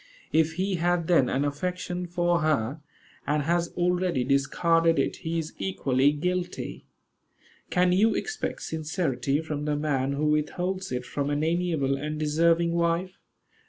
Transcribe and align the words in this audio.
If 0.33 0.53
he 0.53 0.77
had 0.77 1.05
then 1.07 1.29
an 1.29 1.45
affection 1.45 2.07
for 2.07 2.39
her, 2.39 2.81
and 3.27 3.43
has 3.43 3.67
already 3.77 4.23
discarded 4.23 4.97
it, 4.97 5.17
he 5.17 5.37
is 5.37 5.53
equally 5.59 6.11
guilty. 6.11 6.87
Can 7.69 7.91
you 7.91 8.15
expect 8.15 8.63
sincerity 8.63 9.41
from 9.43 9.65
the 9.65 9.75
man 9.75 10.13
who 10.13 10.25
withholds 10.31 10.91
it 10.91 11.05
from 11.05 11.29
an 11.29 11.43
amiable 11.43 11.97
and 11.97 12.19
deserving 12.19 12.71
wife? 12.71 13.19